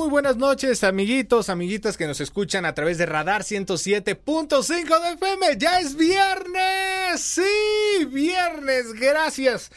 [0.00, 4.66] Muy, buenas noches, amiguitos, amiguitas que nos escuchan a través de Radar 107.5
[5.02, 5.58] de FM.
[5.58, 7.20] Ya es viernes.
[7.20, 8.94] Sí, viernes.
[8.94, 9.70] Gracias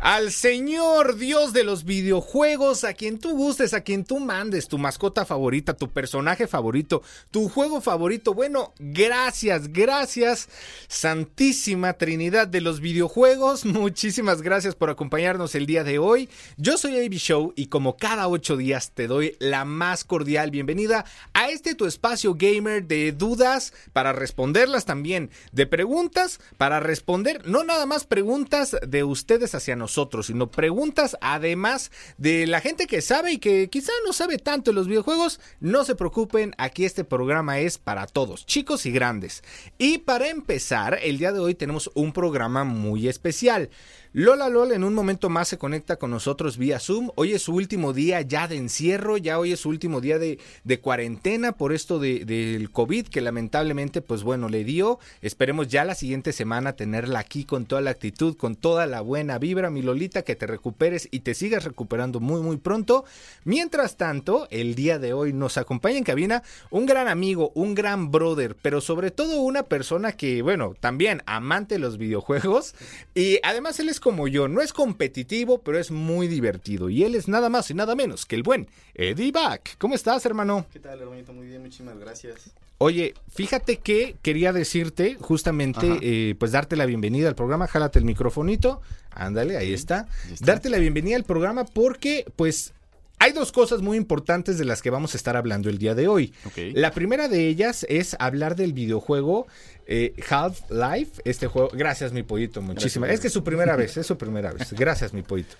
[0.00, 4.78] al Señor Dios de los videojuegos, a quien tú gustes, a quien tú mandes, tu
[4.78, 8.32] mascota favorita, tu personaje favorito, tu juego favorito.
[8.32, 10.48] Bueno, gracias, gracias,
[10.88, 13.64] Santísima Trinidad de los videojuegos.
[13.66, 16.30] Muchísimas gracias por acompañarnos el día de hoy.
[16.56, 21.04] Yo soy AB Show y como cada ocho días te doy la más cordial bienvenida
[21.34, 27.64] a este tu espacio gamer de dudas para responderlas también, de preguntas para responder, no
[27.64, 29.89] nada más preguntas de ustedes hacia nosotros
[30.22, 34.76] sino preguntas además de la gente que sabe y que quizá no sabe tanto en
[34.76, 35.40] los videojuegos.
[35.60, 39.42] No se preocupen, aquí este programa es para todos, chicos y grandes.
[39.78, 43.70] Y para empezar, el día de hoy tenemos un programa muy especial.
[44.12, 47.10] Lola Lol en un momento más se conecta con nosotros vía Zoom.
[47.14, 50.40] Hoy es su último día ya de encierro, ya hoy es su último día de,
[50.80, 54.98] cuarentena por esto de, del COVID que lamentablemente pues bueno le dio.
[55.22, 59.38] Esperemos ya la siguiente semana tenerla aquí con toda la actitud, con toda la buena
[59.38, 63.04] vibra, mi Lolita, que te recuperes y te sigas recuperando muy muy pronto.
[63.44, 68.10] Mientras tanto, el día de hoy nos acompaña en cabina un gran amigo, un gran
[68.10, 72.74] brother, pero sobre todo una persona que bueno, también amante de los videojuegos
[73.14, 76.90] y además él es como yo, no es competitivo, pero es muy divertido.
[76.90, 79.76] Y él es nada más y nada menos que el buen Eddie Back.
[79.78, 80.66] ¿Cómo estás, hermano?
[80.72, 81.32] ¿Qué tal, hermanito?
[81.32, 82.50] Muy bien, muchísimas gracias.
[82.78, 87.66] Oye, fíjate que quería decirte, justamente, eh, pues darte la bienvenida al programa.
[87.66, 88.80] Jálate el microfonito.
[89.10, 90.08] Ándale, ahí está.
[90.32, 90.46] está.
[90.46, 92.72] Darte la bienvenida al programa porque, pues,
[93.20, 96.08] hay dos cosas muy importantes de las que vamos a estar hablando el día de
[96.08, 96.32] hoy.
[96.46, 96.72] Okay.
[96.72, 99.46] La primera de ellas es hablar del videojuego
[99.86, 101.20] eh, Half-Life.
[101.26, 101.68] Este juego.
[101.74, 103.10] Gracias, mi pollito, muchísimas.
[103.10, 104.72] Es que es su primera vez, es su primera vez.
[104.72, 105.54] Gracias, mi pollito.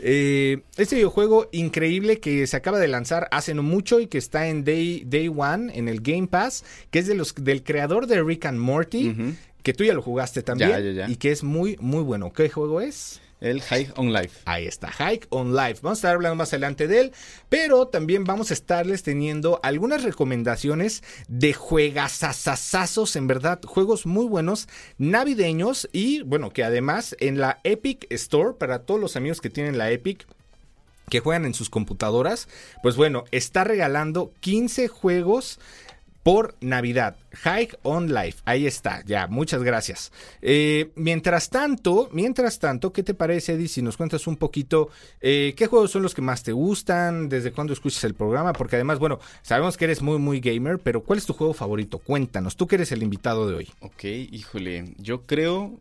[0.00, 4.48] Eh, este videojuego increíble que se acaba de lanzar hace no mucho y que está
[4.48, 8.20] en Day, Day One en el Game Pass, que es de los, del creador de
[8.20, 9.34] Rick and Morty, uh -huh.
[9.62, 11.08] que tú ya lo jugaste también ya, ya, ya.
[11.08, 12.32] y que es muy, muy bueno.
[12.32, 13.20] ¿Qué juego es?
[13.40, 14.40] El Hike on Life.
[14.44, 15.80] Ahí está, Hike on Life.
[15.82, 17.12] Vamos a estar hablando más adelante de él,
[17.48, 24.68] pero también vamos a estarles teniendo algunas recomendaciones de juegasasazazos, en verdad, juegos muy buenos,
[24.98, 29.78] navideños y bueno, que además en la Epic Store, para todos los amigos que tienen
[29.78, 30.26] la Epic,
[31.08, 32.48] que juegan en sus computadoras,
[32.82, 35.60] pues bueno, está regalando 15 juegos
[36.26, 37.14] por Navidad.
[37.44, 38.40] Hike on Life.
[38.46, 40.10] Ahí está, ya, muchas gracias.
[40.42, 44.88] Eh, mientras tanto, mientras tanto, ¿qué te parece, Eddie, si nos cuentas un poquito
[45.20, 48.54] eh, qué juegos son los que más te gustan, desde cuándo escuchas el programa?
[48.54, 51.98] Porque además, bueno, sabemos que eres muy, muy gamer, pero ¿cuál es tu juego favorito?
[51.98, 53.68] Cuéntanos, tú que eres el invitado de hoy.
[53.78, 55.78] Ok, híjole, yo creo,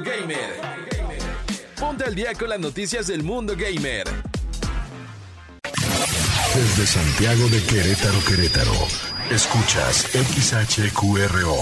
[0.00, 0.60] Gamer.
[1.78, 4.06] Ponte al día con las noticias del mundo gamer.
[6.54, 8.72] Desde Santiago de Querétaro, Querétaro.
[9.30, 11.56] Escuchas XHQRO.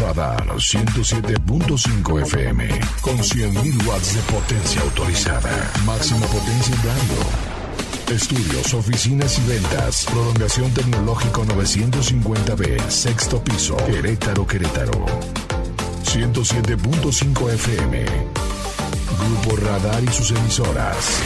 [0.00, 2.68] Radar 107.5 FM
[3.00, 5.72] con 100.000 watts de potencia autorizada.
[5.84, 8.16] Máxima potencia en radio.
[8.16, 10.06] Estudios, oficinas y ventas.
[10.10, 13.76] Prolongación tecnológico 950B, sexto piso.
[13.86, 15.37] Querétaro, Querétaro.
[16.08, 18.06] 107.5 FM.
[19.20, 21.20] Grupo Radar y sus emisoras.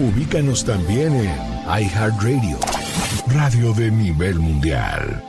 [0.00, 1.30] Ubícanos también en
[1.68, 2.58] iHeartRadio,
[3.26, 5.22] radio de nivel mundial.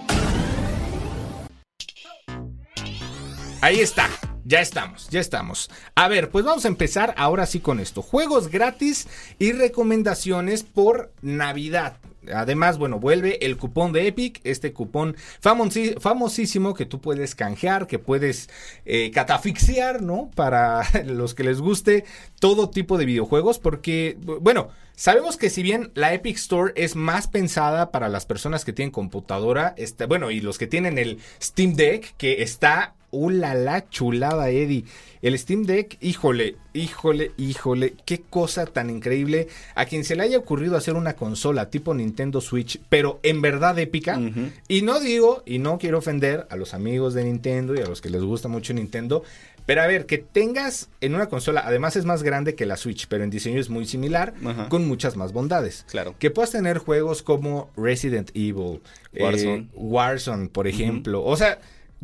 [3.60, 4.10] Ahí está.
[4.46, 5.70] Ya estamos, ya estamos.
[5.96, 8.02] A ver, pues vamos a empezar ahora sí con esto.
[8.02, 9.08] Juegos gratis
[9.40, 11.98] y recomendaciones por Navidad.
[12.34, 18.00] Además, bueno, vuelve el cupón de Epic, este cupón famosísimo que tú puedes canjear, que
[18.00, 18.50] puedes
[18.86, 20.32] eh, catafixiar, ¿no?
[20.36, 22.06] Para los que les guste
[22.40, 27.28] todo tipo de videojuegos, porque, bueno, sabemos que si bien la Epic Store es más
[27.28, 31.74] pensada para las personas que tienen computadora, está, bueno, y los que tienen el Steam
[31.76, 34.84] Deck, que está ¡Uh, la, chulada, Eddie!
[35.22, 39.48] El Steam Deck, híjole, híjole, híjole, qué cosa tan increíble.
[39.74, 43.80] A quien se le haya ocurrido hacer una consola tipo Nintendo Switch, pero en verdad
[43.80, 44.20] épica.
[44.68, 48.02] Y no digo, y no quiero ofender a los amigos de Nintendo y a los
[48.02, 49.24] que les gusta mucho Nintendo,
[49.66, 53.08] pero a ver, que tengas en una consola, además es más grande que la Switch,
[53.08, 54.34] pero en diseño es muy similar,
[54.70, 55.86] con muchas más bondades.
[55.90, 56.16] Claro.
[56.20, 58.82] Que puedas tener juegos como Resident Evil,
[59.18, 61.24] Warzone, eh, Warzone por ejemplo.
[61.24, 61.60] O sea,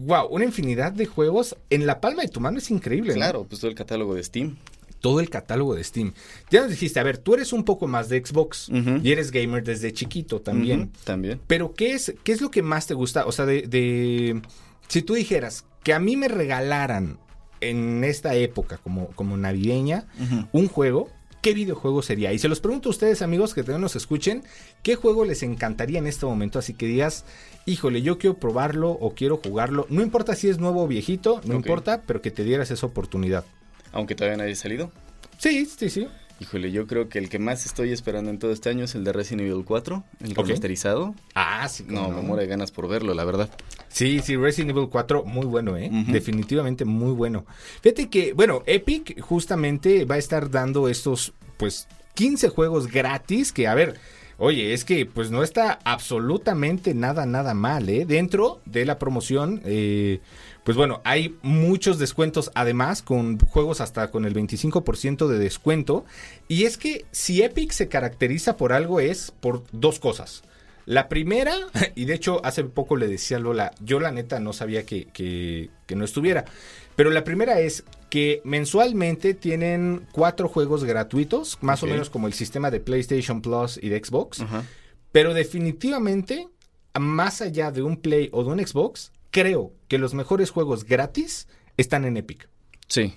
[0.05, 3.13] wow, una infinidad de juegos en la palma de tu mano es increíble.
[3.13, 4.57] Claro, pues todo el catálogo de Steam.
[4.99, 6.13] Todo el catálogo de Steam.
[6.51, 9.63] Ya nos dijiste, a ver, tú eres un poco más de Xbox y eres gamer
[9.63, 10.91] desde chiquito también.
[11.03, 11.39] también.
[11.47, 13.25] Pero ¿qué es, ¿qué es lo que más te gusta?
[13.25, 14.41] O sea, de,
[14.87, 17.17] si tú dijeras que a mí me regalaran
[17.61, 20.07] en esta época como, como navideña
[20.51, 21.09] un juego,
[21.41, 22.31] ¿qué videojuego sería?
[22.33, 24.43] Y se los pregunto a ustedes, amigos, que también nos escuchen,
[24.83, 26.59] ¿qué juego les encantaría en este momento?
[26.59, 27.25] Así que digas,
[27.65, 29.85] híjole, yo quiero probarlo o quiero jugarlo.
[29.89, 33.43] No importa si es nuevo o viejito, no importa, pero que te dieras esa oportunidad.
[33.91, 34.91] Aunque todavía no haya salido.
[35.37, 36.07] Sí, sí, sí.
[36.41, 39.03] Híjole, yo creo que el que más estoy esperando en todo este año es el
[39.03, 41.13] de Resident Evil 4, el remasterizado.
[41.35, 41.85] Ah, sí.
[41.87, 43.47] No, me muero de ganas por verlo, la verdad.
[43.89, 45.91] Sí, sí, Resident Evil 4, muy bueno, ¿eh?
[46.07, 47.45] Definitivamente muy bueno.
[47.83, 53.67] Fíjate que, bueno, Epic justamente va a estar dando estos, pues, 15 juegos gratis que,
[53.67, 53.99] a ver,
[54.43, 58.05] Oye, es que pues no está absolutamente nada, nada mal, ¿eh?
[58.07, 60.19] Dentro de la promoción, eh,
[60.63, 66.05] pues bueno, hay muchos descuentos además con juegos hasta con el 25% de descuento.
[66.47, 70.43] Y es que si Epic se caracteriza por algo es por dos cosas.
[70.85, 71.55] La primera,
[71.95, 75.05] y de hecho hace poco le decía a Lola, yo la neta no sabía que,
[75.05, 76.45] que, que no estuviera.
[76.95, 82.33] Pero la primera es que mensualmente tienen cuatro juegos gratuitos, más o menos como el
[82.33, 84.43] sistema de PlayStation Plus y de Xbox.
[85.11, 86.49] Pero definitivamente,
[86.99, 91.47] más allá de un Play o de un Xbox, creo que los mejores juegos gratis
[91.77, 92.49] están en Epic.
[92.87, 93.15] Sí,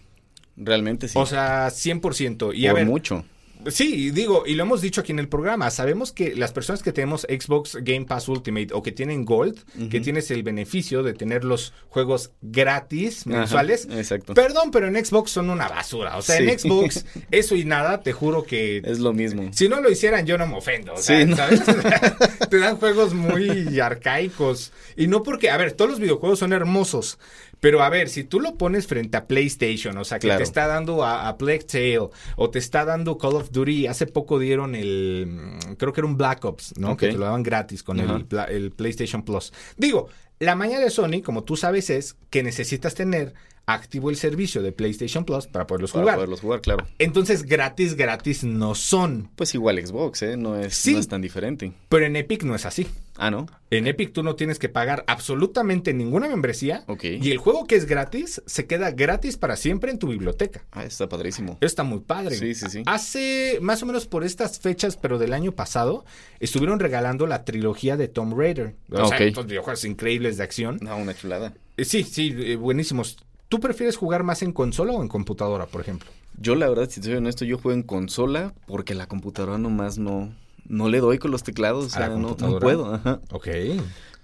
[0.57, 1.19] realmente sí.
[1.19, 2.55] O sea, 100%.
[2.55, 3.25] Y a ver, mucho.
[3.71, 6.93] Sí, digo, y lo hemos dicho aquí en el programa, sabemos que las personas que
[6.93, 9.59] tenemos Xbox Game Pass Ultimate o que tienen Gold,
[9.91, 13.87] que tienes el beneficio de tener los juegos gratis mensuales.
[13.91, 14.35] exacto.
[14.35, 16.17] Perdón, pero en Xbox son una basura.
[16.17, 18.83] O sea, en Xbox, eso y nada, te juro que...
[18.85, 19.51] Es lo mismo.
[19.53, 20.94] Si no lo hicieran, yo no me ofendo.
[20.94, 21.63] O sea, ¿sabes?
[22.51, 24.73] te dan juegos muy arcaicos.
[24.97, 27.19] Y no porque, a ver, todos los videojuegos son hermosos,
[27.65, 30.67] pero a ver, si tú lo pones frente a PlayStation, o sea, que te está
[30.67, 34.75] dando a, a Plague Tale o te está dando Call of Duty, hace poco dieron
[34.75, 36.94] el, mm, creo que era un Black Ops, ¿no?
[36.94, 39.51] Que te lo daban gratis con el, el PlayStation Plus.
[39.79, 43.33] Digo, la mañana de Sony, como tú sabes, es que necesitas tener
[43.67, 46.15] activo el servicio de PlayStation Plus para poderlos Para jugar.
[46.17, 46.87] poderlos jugar, claro.
[46.99, 49.31] Entonces, gratis, gratis no son.
[49.37, 50.37] Pues igual Xbox, ¿eh?
[50.37, 50.93] No es, Sí.
[50.93, 51.73] no es tan diferente.
[51.89, 52.87] Pero en Epic no es así.
[53.17, 53.47] Ah, ¿no?
[53.71, 56.83] En Epic tú no tienes que pagar absolutamente ninguna membresía.
[56.89, 57.05] Ok.
[57.05, 60.65] Y el juego que es gratis se queda gratis para siempre en tu biblioteca.
[60.73, 61.56] Ah, está padrísimo.
[61.61, 62.37] Está muy padre.
[62.37, 62.83] Sí, sí, sí.
[62.87, 66.05] Hace más o menos por estas fechas, pero del año pasado,
[66.41, 68.75] estuvieron regalando la trilogía de Tomb Raider.
[68.91, 70.79] O sea, estos videojuegos increíbles de acción.
[70.83, 71.55] No, una chulada.
[71.77, 73.17] Eh, Sí, sí, eh, buenísimos.
[73.55, 76.11] ¿Tú prefieres jugar más en consola o en computadora, por ejemplo?
[76.37, 79.96] Yo, la verdad, si te soy honesto, yo juego en consola porque la computadora nomás
[79.96, 80.34] no,
[80.67, 81.93] no le doy con los teclados.
[81.93, 82.93] O ¿A la sea, no, no puedo.
[82.93, 83.20] Ajá.
[83.31, 83.46] Ok.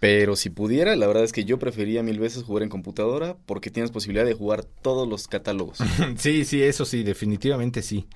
[0.00, 3.70] Pero si pudiera, la verdad es que yo prefería mil veces jugar en computadora porque
[3.70, 5.78] tienes posibilidad de jugar todos los catálogos.
[6.16, 8.08] Sí, sí, eso sí, definitivamente sí.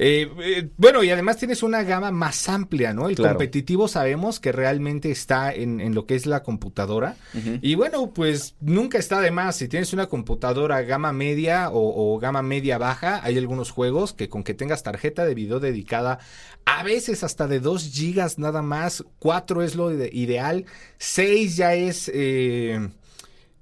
[0.00, 3.08] Eh, eh, bueno, y además tienes una gama más amplia, ¿no?
[3.08, 3.34] El Claro.
[3.34, 7.16] competitivo sabemos que realmente está en, en lo que es la computadora.
[7.62, 9.56] Y bueno, pues nunca está de más.
[9.56, 14.28] Si tienes una computadora gama media o, o gama media baja, hay algunos juegos que
[14.28, 16.20] con que tengas tarjeta de video dedicada,
[16.64, 20.64] a veces hasta de 2 gigas nada más, 4 es lo ide- ideal,
[20.98, 22.88] 6 ya es, eh,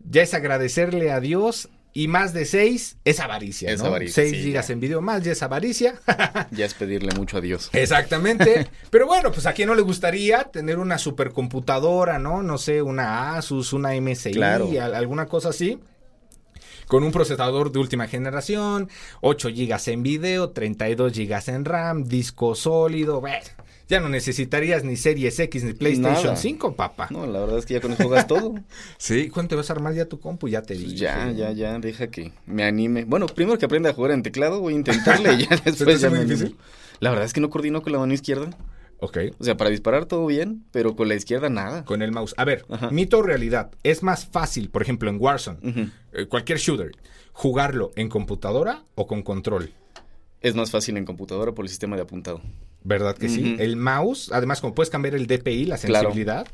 [0.06, 1.70] ya es agradecerle a Dios.
[1.96, 3.70] Y más de 6 es avaricia.
[3.70, 3.86] Es ¿no?
[3.86, 4.74] avaricia, 6 sí, gigas ya.
[4.74, 5.94] en video más ya es avaricia.
[6.50, 7.70] ya es pedirle mucho a Dios.
[7.72, 8.68] Exactamente.
[8.90, 12.42] Pero bueno, pues a quién no le gustaría tener una supercomputadora, ¿no?
[12.42, 14.68] No sé, una Asus, una MSI, Claro.
[14.78, 15.80] alguna cosa así.
[16.86, 18.90] Con un procesador de última generación,
[19.22, 23.22] 8 GB en video, 32 GB en RAM, disco sólido.
[23.22, 23.46] Bueno,
[23.88, 26.36] ya no necesitarías ni Series X ni PlayStation Nada.
[26.36, 27.08] 5, papá.
[27.10, 28.54] No, la verdad es que ya con eso juegas todo.
[28.98, 30.48] Sí, ¿cuándo te vas a armar ya tu compu?
[30.48, 30.96] Ya te Pues dije.
[30.96, 33.04] ya, ya, ya, deja que me anime.
[33.04, 36.08] Bueno, primero que aprenda a jugar en teclado, voy a intentarle y ya después ya
[36.08, 36.38] muy me animo.
[36.38, 36.56] difícil?
[37.00, 38.50] La verdad es que no coordino con la mano izquierda.
[38.98, 39.18] Ok.
[39.38, 41.84] O sea, para disparar todo bien, pero con la izquierda nada.
[41.84, 42.34] Con el mouse.
[42.38, 42.90] A ver, Ajá.
[42.90, 43.70] mito o realidad.
[43.82, 46.92] Es más fácil, por ejemplo, en Warzone, eh, cualquier shooter,
[47.32, 49.70] jugarlo en computadora o con control.
[50.40, 52.40] Es más fácil en computadora por el sistema de apuntado.
[52.86, 53.56] ¿Verdad que sí?
[53.58, 56.10] El mouse, además, como puedes cambiar el DPI, la Claro.
[56.10, 56.46] sensibilidad,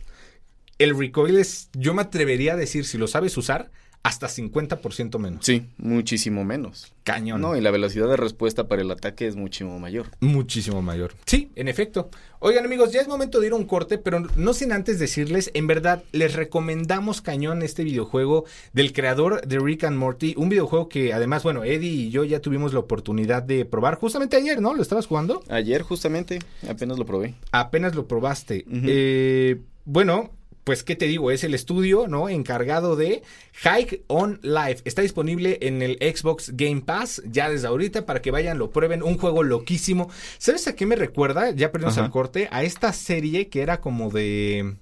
[0.78, 3.70] el recoil es, yo me atrevería a decir, si lo sabes usar,
[4.02, 5.44] hasta 50% menos.
[5.44, 6.92] Sí, muchísimo menos.
[7.04, 7.40] Cañón.
[7.40, 10.06] No, y la velocidad de respuesta para el ataque es muchísimo mayor.
[10.20, 11.14] Muchísimo mayor.
[11.26, 12.10] Sí, en efecto.
[12.40, 15.52] Oigan amigos, ya es momento de ir a un corte, pero no sin antes decirles,
[15.54, 20.88] en verdad, les recomendamos cañón este videojuego del creador de Rick and Morty, un videojuego
[20.88, 24.74] que además, bueno, Eddie y yo ya tuvimos la oportunidad de probar justamente ayer, ¿no?
[24.74, 25.44] ¿Lo estabas jugando?
[25.48, 27.34] Ayer justamente apenas lo probé.
[27.52, 28.64] Apenas lo probaste.
[28.68, 30.30] Eh, bueno,
[30.64, 31.30] pues, ¿qué te digo?
[31.30, 32.28] Es el estudio, ¿no?
[32.28, 33.22] Encargado de
[33.62, 34.82] Hike on Life.
[34.84, 39.02] Está disponible en el Xbox Game Pass ya desde ahorita para que vayan, lo prueben.
[39.02, 40.08] Un juego loquísimo.
[40.38, 41.50] ¿Sabes a qué me recuerda?
[41.50, 42.48] Ya perdimos al corte.
[42.52, 44.76] A esta serie que era como de...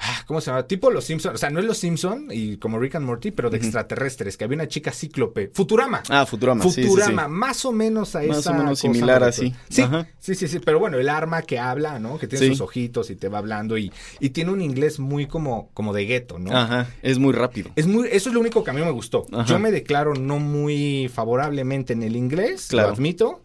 [0.00, 0.64] ah, ¿Cómo se llama?
[0.66, 3.50] Tipo Los Simpson, o sea, no es Los Simpson y como Rick and Morty, pero
[3.50, 5.50] de extraterrestres, que había una chica cíclope.
[5.54, 6.02] Futurama.
[6.08, 6.62] Ah, Futurama.
[6.64, 6.88] sí, sí, sí.
[6.88, 9.54] Futurama, más o menos a Más esa o menos cosa similar así.
[9.68, 10.06] Sí, Ajá.
[10.18, 12.18] sí, sí, sí, pero bueno, el arma que habla, ¿no?
[12.18, 15.70] Que tiene sus ojitos y te va hablando y, y tiene un inglés muy como,
[15.74, 16.56] como de gueto, ¿no?
[16.56, 17.70] Ajá, es muy rápido.
[17.76, 19.26] Es muy, eso es lo único que a mí me gustó.
[19.32, 19.44] Ajá.
[19.44, 22.88] Yo me declaro no muy favorablemente en el inglés, Claro.
[22.88, 23.40] lo admito,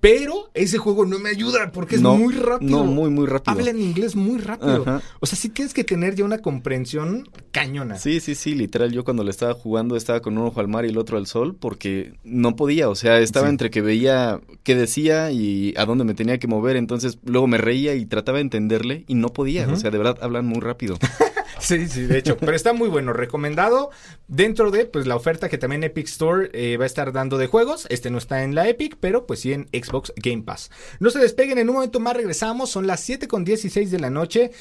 [0.00, 2.70] pero ese juego no me ayuda porque es No, muy rápido.
[2.78, 3.52] No, muy, muy rápido.
[3.58, 4.82] Habla en inglés muy rápido.
[4.82, 5.02] Ajá.
[5.20, 7.98] O sea, sí tienes que tener ya una comprensión cañona.
[7.98, 10.84] Sí, sí, sí, literal, yo cuando le estaba jugando estaba con un ojo al mar
[10.84, 13.50] y el otro al sol porque no podía, o sea, estaba Sí.
[13.50, 17.58] entre que veía qué decía y a dónde me tenía que mover, entonces luego me
[17.58, 20.96] reía y trataba de entenderle y no podía, o sea, de verdad hablan muy rápido.
[21.58, 23.90] Sí, sí, de hecho, pero está muy bueno, recomendado
[24.28, 27.48] dentro de pues la oferta que también Epic Store eh, va a estar dando de
[27.48, 27.86] juegos.
[27.90, 30.70] Este no está en la Epic, pero pues sí en Xbox Game Pass.
[31.00, 34.08] No se despeguen, en un momento más regresamos, son las 7 con 16 de la
[34.08, 34.52] noche.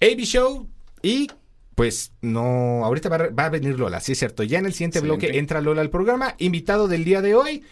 [0.00, 0.68] AB Show
[1.04, 1.28] y
[1.76, 4.42] pues no, ahorita va, a- va a venir Lola, sí es cierto.
[4.42, 5.26] Ya en el siguiente Excelente.
[5.26, 7.62] bloque entra Lola al programa, invitado del día de hoy.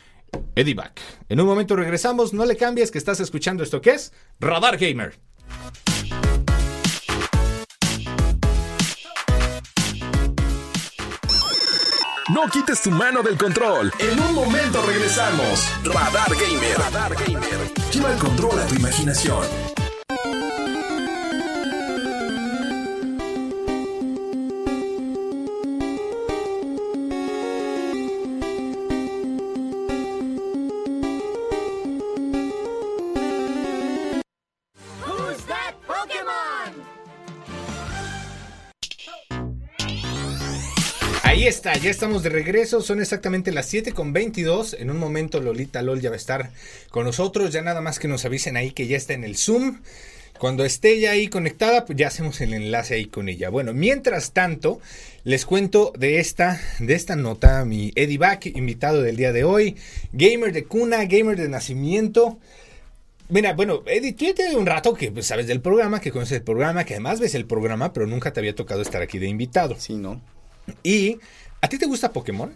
[0.55, 1.01] Eddie Back.
[1.29, 5.19] En un momento regresamos, no le cambies que estás escuchando esto que es Radar Gamer.
[12.29, 13.93] No quites tu mano del control.
[13.99, 15.69] En un momento regresamos.
[15.85, 16.79] Radar Gamer.
[16.79, 17.73] Radar Gamer.
[17.93, 19.45] Lleva el control a tu imaginación.
[41.53, 42.81] Está, ya estamos de regreso.
[42.81, 44.75] Son exactamente las 7 con 22.
[44.79, 46.51] En un momento Lolita LOL ya va a estar
[46.91, 47.53] con nosotros.
[47.53, 49.81] Ya nada más que nos avisen ahí que ya está en el Zoom.
[50.39, 53.51] Cuando esté ya ahí conectada, pues ya hacemos el enlace ahí con ella.
[53.51, 54.81] Bueno, mientras tanto,
[55.25, 59.77] les cuento de esta, de esta nota, mi Eddie Back, invitado del día de hoy,
[60.13, 62.39] gamer de cuna, gamer de nacimiento.
[63.29, 66.39] Mira, bueno, Eddie, tú ya tienes un rato que pues, sabes del programa, que conoces
[66.39, 69.29] el programa, que además ves el programa, pero nunca te había tocado estar aquí de
[69.29, 69.77] invitado.
[69.79, 70.23] Sí, ¿no?
[70.83, 71.19] Y,
[71.63, 72.53] ¿a ti te gusta Pokémon?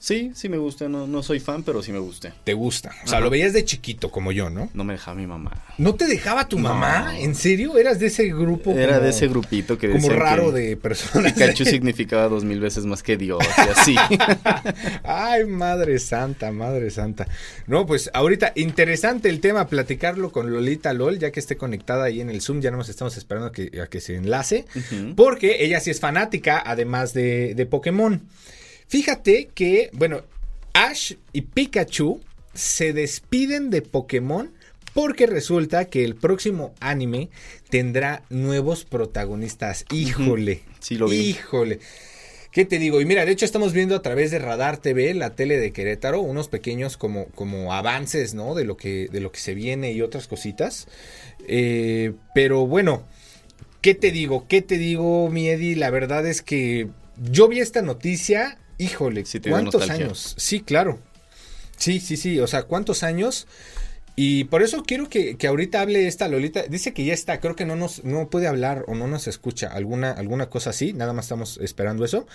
[0.00, 0.88] Sí, sí me gusta.
[0.88, 2.32] No, no soy fan, pero sí me gusta.
[2.44, 2.90] Te gusta.
[3.04, 3.24] O sea, Ajá.
[3.24, 4.70] lo veías de chiquito como yo, ¿no?
[4.72, 5.50] No me dejaba mi mamá.
[5.76, 6.68] ¿No te dejaba tu No.
[6.68, 7.18] mamá?
[7.18, 7.76] ¿En serio?
[7.78, 8.70] ¿Eras de ese grupo?
[8.72, 11.32] Era como- de ese grupito que Como raro que de personas.
[11.32, 13.96] Pikachu significaba dos mil veces más que Dios y así.
[15.04, 17.26] Ay, madre santa, madre santa.
[17.66, 22.20] No, pues ahorita interesante el tema, platicarlo con Lolita LOL, ya que esté conectada ahí
[22.20, 24.64] en el Zoom, ya nos estamos esperando a que, a que se enlace,
[25.16, 28.22] porque ella sí es fanática, además de, de Pokémon.
[28.88, 30.22] Fíjate que, bueno,
[30.72, 32.20] Ash y Pikachu
[32.54, 34.52] se despiden de Pokémon
[34.94, 37.28] porque resulta que el próximo anime
[37.68, 39.84] tendrá nuevos protagonistas.
[39.92, 40.62] Híjole.
[40.80, 41.18] Sí lo vi.
[41.18, 41.80] Híjole.
[42.50, 43.00] ¿Qué te digo?
[43.00, 46.20] Y mira, de hecho estamos viendo a través de Radar TV, la tele de Querétaro,
[46.20, 48.54] unos pequeños como, como avances, ¿no?
[48.54, 50.88] De lo que, de lo que se viene y otras cositas.
[51.46, 53.04] Eh, pero bueno,
[53.82, 54.46] ¿qué te digo?
[54.48, 55.76] ¿Qué te digo, mi Eddie?
[55.76, 56.88] La verdad es que
[57.30, 60.34] yo vi esta noticia, híjole, Sí ¿cuántos años?
[60.38, 60.98] Sí, claro.
[61.76, 63.46] Sí, sí, sí, o sea, ¿cuántos años?
[64.16, 66.64] Y por eso quiero que, que ahorita hable esta Lolita.
[66.64, 69.68] Dice que ya está, creo que no nos no puede hablar o no nos escucha.
[69.68, 72.26] Alguna, alguna cosa así, nada más estamos esperando eso.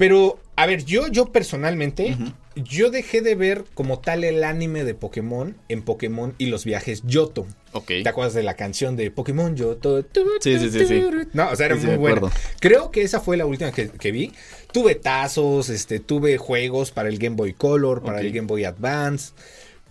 [0.00, 2.16] Pero, a ver, yo, yo personalmente,
[2.56, 7.02] yo dejé de ver como tal el anime de Pokémon en Pokémon y los viajes
[7.04, 7.46] Yoto.
[7.72, 7.86] Ok.
[8.02, 10.00] ¿Te acuerdas de la canción de Pokémon Yoto?
[10.40, 11.02] Sí, sí, sí, sí.
[11.34, 12.30] No, o sea, era Sí, muy acuerdo.
[12.60, 14.32] Creo que esa fue la última que, que vi.
[14.72, 19.34] Tuve tazos, este, tuve juegos para el Game Boy Color, para el Game Boy Advance.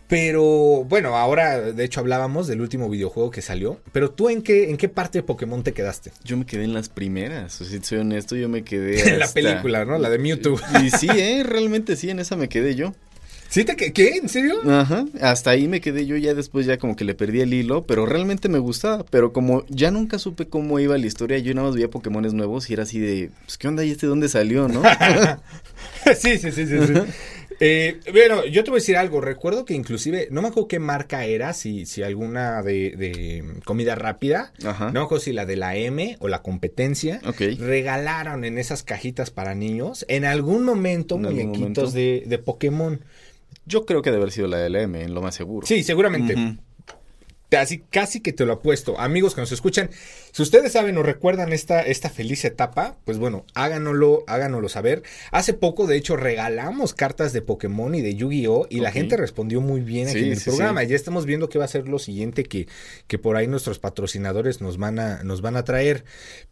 [0.09, 3.79] Pero bueno, ahora de hecho hablábamos del último videojuego que salió.
[3.91, 6.11] Pero tú en qué, en qué parte de Pokémon te quedaste?
[6.23, 7.61] Yo me quedé en las primeras.
[7.61, 8.99] O sea, si soy honesto, yo me quedé.
[9.09, 9.99] En la hasta- película, ¿no?
[9.99, 10.59] La de Mewtwo.
[10.83, 11.43] Y sí, ¿eh?
[11.45, 12.93] Realmente sí, en esa me quedé yo.
[13.49, 14.17] ¿Sí te que- ¿Qué?
[14.17, 14.55] ¿En serio?
[14.69, 17.83] Ajá, hasta ahí me quedé yo, ya después ya como que le perdí el hilo,
[17.85, 21.67] pero realmente me gustaba, pero como ya nunca supe cómo iba la historia, yo nada
[21.67, 24.67] más veía Pokémones nuevos y era así de, pues qué onda y este dónde salió,
[24.67, 24.83] ¿no?
[26.15, 26.77] sí, sí, sí, sí.
[26.87, 26.93] sí.
[27.59, 29.19] Eh, bueno, yo te voy a decir algo.
[29.21, 33.95] Recuerdo que inclusive, no me acuerdo qué marca era, si, si alguna de, de comida
[33.95, 34.53] rápida.
[34.63, 34.85] Ajá.
[34.87, 37.19] No me acuerdo si la de la M o la competencia.
[37.59, 41.91] Regalaron en esas cajitas para niños en algún momento En algún muñequitos momento.
[41.91, 43.01] de, de Pokémon.
[43.65, 45.67] Yo creo que debe haber sido la de la M, en lo más seguro.
[45.67, 46.33] Sí, seguramente.
[46.33, 46.57] Ujú.
[47.57, 48.99] Así casi que te lo apuesto.
[48.99, 49.89] Amigos que nos escuchan,
[50.31, 55.01] si ustedes saben o recuerdan esta, esta feliz etapa, pues bueno, háganoslo, háganoslo saber.
[55.31, 58.67] Hace poco, de hecho, regalamos cartas de Pokémon y de Yu-Gi-Oh!
[58.69, 60.81] y la gente respondió muy bien aquí Sí, en el sí, programa.
[60.81, 60.87] sí.
[60.89, 62.67] Ya estamos viendo qué va a ser lo siguiente que,
[63.07, 66.05] que por ahí nuestros patrocinadores nos van a, nos van a traer.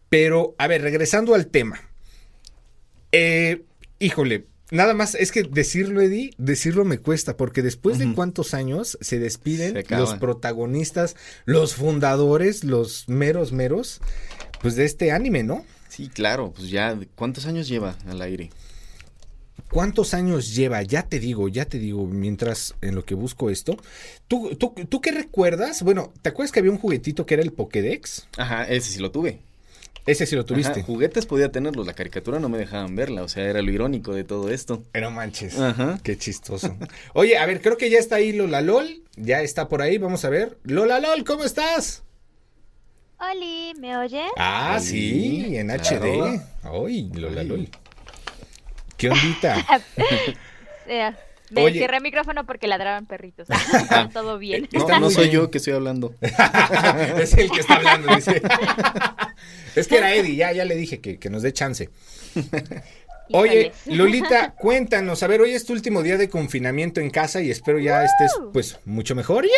[0.09, 1.79] Pero, a ver, regresando al tema.
[3.11, 3.63] Eh,
[3.99, 8.97] híjole, nada más es que decirlo, Eddie, decirlo me cuesta, porque después de cuántos años
[9.01, 14.01] se despiden Se los protagonistas, los fundadores, los meros meros,
[14.61, 15.65] pues de este anime, ¿no?
[15.89, 18.49] Sí, claro, pues ya, ¿cuántos años lleva al aire?
[19.69, 20.81] ¿Cuántos años lleva?
[20.83, 23.77] Ya te digo, ya te digo, mientras en lo que busco esto.
[24.27, 25.83] ¿Tú, tú, tú qué recuerdas?
[25.83, 28.27] Bueno, ¿te acuerdas que había un juguetito que era el Pokédex?
[28.37, 29.41] Ajá, ese sí lo tuve.
[30.07, 30.71] Ese sí lo tuviste.
[30.79, 34.13] Ajá, juguetes podía tenerlos, la caricatura no me dejaban verla, o sea, era lo irónico
[34.15, 34.83] de todo esto.
[34.93, 35.59] Pero manches.
[35.59, 35.99] Ajá.
[36.01, 36.75] Qué chistoso.
[37.13, 39.03] Oye, a ver, creo que ya está ahí Lola LOL.
[39.17, 40.57] Ya está por ahí, vamos a ver.
[40.63, 42.03] Lola LOL, ¿cómo estás?
[43.19, 44.29] Oli, ¿me oyes?
[44.37, 45.83] Ah, Sí, sí, en claro.
[45.83, 46.41] HD.
[46.63, 47.47] Ay, Lola Ay.
[47.47, 47.69] LOL.
[48.95, 49.65] ¿Qué ondita?
[51.49, 51.79] Eh, me Oye.
[51.79, 53.47] cerré el micrófono porque ladraban perritos.
[54.13, 54.67] Todo bien.
[54.71, 56.13] No, Está no muy soy yo que estoy hablando.
[56.21, 58.41] es el que está hablando, dice.
[59.75, 61.89] es que era Eddie, ya, ya le dije que, que nos dé chance.
[63.31, 63.71] Oye.
[63.85, 65.23] Lolita, cuéntanos.
[65.23, 68.31] A ver, hoy es tu último día de confinamiento en casa y espero ya estés,
[68.53, 69.45] pues, mucho mejor.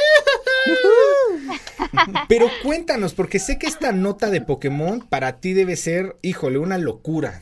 [2.27, 6.77] Pero cuéntanos, porque sé que esta nota de Pokémon para ti debe ser, híjole, una
[6.77, 7.41] locura.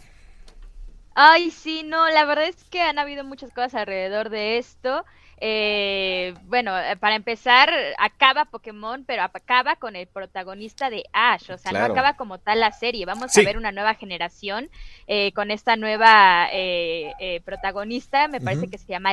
[1.19, 5.03] Ay, sí, no, la verdad es que han habido muchas cosas alrededor de esto.
[5.39, 11.57] Eh, bueno, eh, para empezar, acaba Pokémon, pero acaba con el protagonista de Ash, o
[11.57, 11.87] sea, Claro.
[11.87, 13.05] no acaba como tal la serie.
[13.07, 13.41] Vamos Sí.
[13.41, 14.69] a ver una nueva generación
[15.07, 19.11] eh, con esta nueva eh, eh, protagonista, me parece que se llama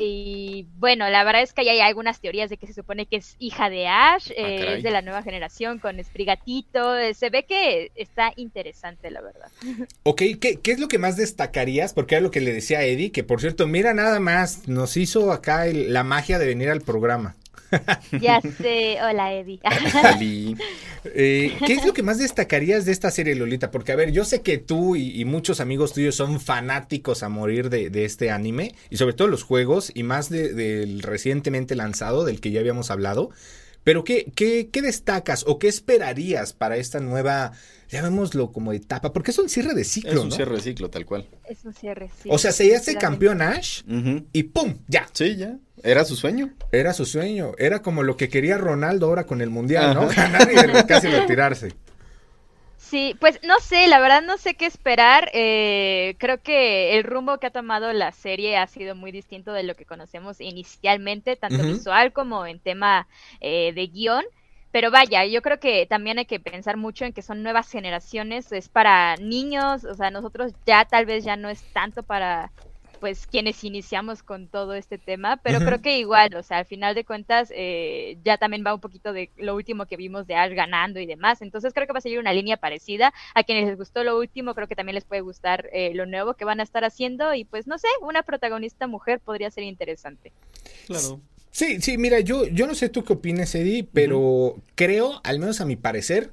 [0.00, 3.36] Y bueno, la verdad es que hay algunas teorías de que se supone que es
[3.38, 4.76] hija de Ash, eh, caray.
[4.78, 6.96] es de la nueva generación con Sprigatito.
[6.98, 9.48] eh, se ve que está interesante, la verdad.
[10.04, 11.92] Ok, ¿qué, qué es lo que más destacarías?
[11.94, 14.96] Porque era lo que le decía a Eddie, que por cierto, mira nada más, nos
[14.96, 17.34] hizo acá el- la magia de venir al programa.
[18.20, 19.60] Ya sé, hola Eddie.
[21.04, 23.70] Eh, ¿Qué es lo que más destacarías de esta serie, Lolita?
[23.72, 27.28] Porque, a ver, yo sé que tú y, y muchos amigos tuyos son fanáticos a
[27.28, 31.74] morir de, de este anime, y sobre todo los juegos, y más de- del recientemente
[31.74, 33.30] lanzado, del que ya habíamos hablado.
[33.82, 37.50] Pero, ¿qué, qué, qué destacas o qué esperarías para esta nueva,
[37.90, 39.12] llamémoslo como etapa?
[39.12, 40.36] Porque es un cierre de ciclo, Es un ¿no?
[40.36, 41.26] cierre de ciclo, tal cual.
[41.48, 42.28] Es un cierre, sí.
[42.30, 43.82] O sea, se hace campeón Ash
[44.32, 44.76] y ¡pum!
[44.86, 45.08] Ya.
[45.12, 45.58] Sí, ya.
[45.82, 46.50] Era su sueño.
[46.70, 47.52] Era su sueño.
[47.58, 50.02] Era como lo que quería Ronaldo ahora con el Mundial, ¿no?
[50.02, 50.28] Ajá.
[50.30, 51.72] Ganar y casi retirarse.
[52.92, 55.30] Sí, pues no sé, la verdad no sé qué esperar.
[55.32, 59.62] Eh, creo que el rumbo que ha tomado la serie ha sido muy distinto de
[59.62, 63.08] lo que conocemos inicialmente, tanto visual como en tema
[63.40, 64.24] eh, de guion.
[64.72, 68.52] Pero vaya, yo creo que también hay que pensar mucho en que son nuevas generaciones,
[68.52, 72.52] es para niños, o sea, nosotros ya tal vez ya no es tanto para
[73.02, 76.94] pues quienes iniciamos con todo este tema, pero creo que igual, o sea, al final
[76.94, 80.54] de cuentas eh, ya también va un poquito de lo último que vimos de Ash
[80.54, 83.76] ganando y demás, entonces creo que va a seguir una línea parecida, a quienes les
[83.76, 86.62] gustó lo último, creo que también les puede gustar eh, lo nuevo que van a
[86.62, 87.34] estar haciendo.
[87.34, 90.30] Y pues no sé, una protagonista mujer podría ser interesante.
[90.86, 91.20] Claro.
[91.50, 95.60] Sí, sí, mira, yo, yo no sé tú qué opinas, Eddie, pero creo, al menos
[95.60, 96.30] a mi parecer,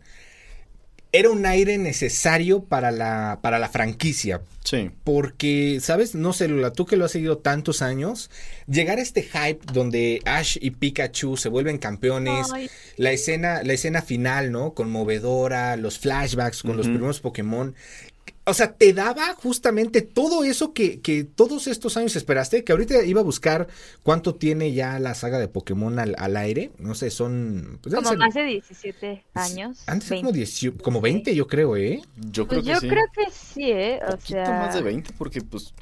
[1.11, 4.41] era un aire necesario para la, para la franquicia.
[4.63, 4.91] Sí.
[5.03, 6.13] Porque, ¿sabes?
[6.13, 8.29] No sé, Lula, tú que lo has seguido tantos años,
[8.67, 12.69] llegar a este hype donde Ash y Pikachu se vuelven campeones, Ay.
[12.97, 14.73] la escena, la escena final, ¿no?
[14.75, 17.73] Conmovedora, los flashbacks con los primeros Pokémon.
[18.45, 23.03] O sea, te daba justamente todo eso que, que todos estos años esperaste, que ahorita
[23.03, 23.67] iba a buscar
[24.03, 26.71] cuánto tiene ya la saga de Pokémon al, al aire.
[26.79, 27.79] No sé, son...
[27.81, 29.83] pues, Como ser- más de 17 años.
[29.87, 30.23] Antes 20.
[30.25, 32.01] como, 18 como 20, yo creo, ¿eh?
[32.31, 32.87] Yo creo Pues que yo sí.
[32.87, 33.99] creo que sí, ¿eh?
[34.07, 34.49] O Poquito sea...
[34.59, 35.73] más de 20 porque pues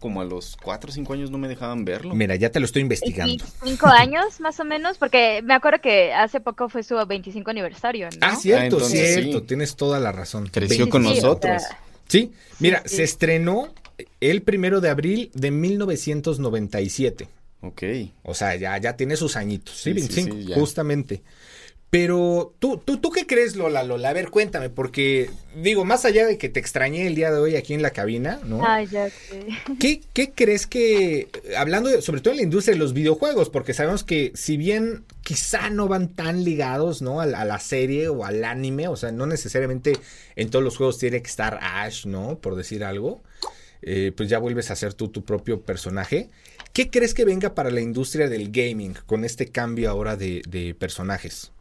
[0.00, 2.14] como a los 4 o 5 años no me dejaban verlo.
[2.14, 3.44] Mira, ya te lo estoy investigando.
[3.60, 8.08] 25 años más o menos, porque me acuerdo que hace poco fue su 25 aniversario,
[8.10, 8.18] ¿no?
[8.20, 9.44] Ah, cierto, Ah, entonces cierto, sí.
[9.46, 10.48] tienes toda la razón.
[10.52, 11.62] Creció con Sí, o nosotros.
[11.62, 11.78] sea,
[12.08, 12.96] Sí, mira, sí.
[12.96, 13.68] se estrenó
[14.20, 17.28] el primero de abril de 1997.
[17.62, 17.82] Ok.
[18.22, 20.54] O sea, ya, ya tiene sus añitos, sí, Sí, sí, 25, sí, ya.
[20.56, 21.22] justamente.
[21.98, 24.10] Pero, ¿tú, tú, ¿tú qué crees, Lola, Lola?
[24.10, 25.30] A ver, cuéntame, porque,
[25.62, 28.38] digo, más allá de que te extrañé el día de hoy aquí en la cabina,
[28.44, 28.60] ¿no?
[28.66, 29.46] Ay, ya sé.
[29.80, 33.72] ¿Qué, qué crees que, hablando de- sobre todo en la industria de los videojuegos, porque
[33.72, 37.22] sabemos que si bien quizá no van tan ligados, ¿no?
[37.22, 39.94] A, la- a la serie o al anime, o sea, no necesariamente
[40.36, 42.38] en todos los juegos tiene que estar Ash, ¿no?
[42.40, 43.22] Por decir algo,
[43.80, 46.28] eh, pues ya vuelves a ser tú tu propio personaje.
[46.74, 50.74] ¿Qué crees que venga para la industria del gaming con este cambio ahora de, de
[50.74, 51.52] personajes?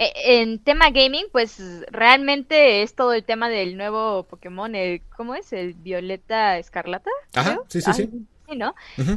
[0.00, 5.34] Eh, En tema gaming, pues realmente es todo el tema del nuevo Pokémon, el, ¿cómo
[5.34, 5.52] es?
[5.52, 7.10] El Violeta Escarlata.
[7.34, 7.66] Ajá, creo.
[7.68, 8.02] sí, sí, sí.
[8.02, 8.74] Ay, sí, ¿no?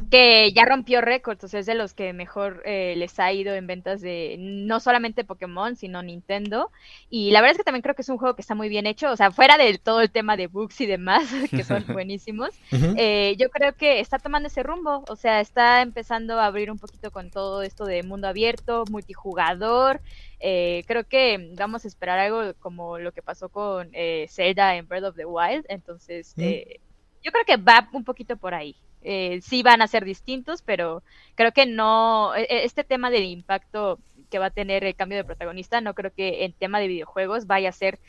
[0.10, 3.54] Que ya rompió récords, o sea, es de los que mejor eh, les ha ido
[3.54, 6.72] en ventas de no solamente Pokémon, sino Nintendo.
[7.10, 8.88] Y la verdad es que también creo que es un juego que está muy bien
[8.88, 12.50] hecho, o sea, fuera de todo el tema de bugs y demás, que son buenísimos.
[12.72, 16.80] Eh, yo creo que está tomando ese rumbo, o sea, está empezando a abrir un
[16.80, 20.02] poquito con todo esto de mundo abierto, multijugador.
[20.40, 24.88] Eh, creo que vamos a esperar algo como lo que pasó con eh, Zelda en
[24.88, 26.42] Breath of the Wild, entonces Mm.
[26.42, 26.80] eh,
[27.24, 28.76] yo creo que va un poquito por ahí.
[29.04, 31.04] Eh, sí van a ser distintos, pero
[31.36, 35.18] creo que no, e- e- este tema del impacto que va a tener el cambio
[35.18, 38.00] de protagonista, no creo que en tema de videojuegos vaya a ser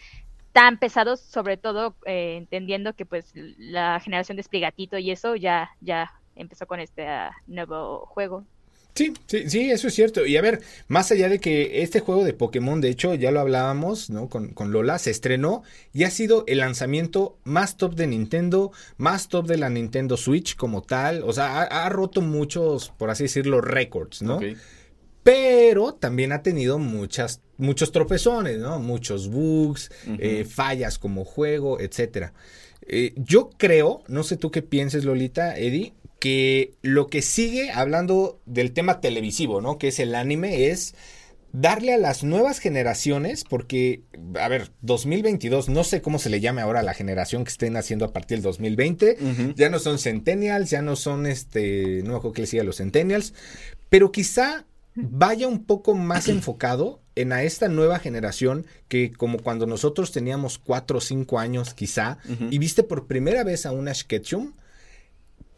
[0.52, 4.42] tan pesados, sobre todo eh, entendiendo que pues la generación de
[4.98, 8.46] y eso ya, ya empezó con este ah, nuevo juego.
[8.94, 10.24] Sí, sí, sí, eso es cierto.
[10.24, 13.40] Y a ver, más allá de que este juego de Pokémon, de hecho, ya lo
[13.40, 14.28] hablábamos, ¿no?
[14.28, 19.28] Con, con Lola, se estrenó y ha sido el lanzamiento más top de Nintendo, más
[19.28, 21.24] top de la Nintendo Switch como tal.
[21.24, 24.38] O sea, ha, ha roto muchos, por así decirlo, récords, ¿no?
[25.24, 28.78] Pero también ha tenido muchas, muchos tropezones, ¿no?
[28.78, 32.34] Muchos bugs, eh, fallas como juego, etcétera.
[32.86, 35.94] Eh, yo creo, no sé tú qué pienses, Lolita, Eddie,
[36.24, 39.76] que lo que sigue, hablando del tema televisivo, ¿no?
[39.76, 40.94] Que es el anime, es
[41.52, 44.04] darle a las nuevas generaciones, porque,
[44.40, 47.76] a ver, 2022, no sé cómo se le llame ahora a la generación que estén
[47.76, 49.52] haciendo a partir del 2020, Ujú.
[49.54, 52.64] ya no son centennials, ya no son este, no me acuerdo qué le sigue a
[52.64, 53.34] los centennials,
[53.90, 59.66] pero quizá vaya un poco más enfocado en a esta nueva generación que como cuando
[59.66, 62.16] nosotros teníamos cuatro o cinco años quizá
[62.50, 64.52] y viste por primera vez a una Ketchum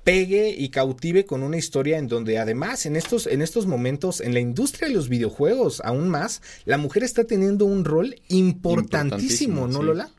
[0.07, 4.35] pegue y cautive con una historia en donde además en estos, en estos momentos en
[4.35, 9.81] la industria de los videojuegos aún más la mujer está teniendo un rol importantísimo, ¿no
[9.81, 9.85] sí.
[9.85, 10.11] Lola?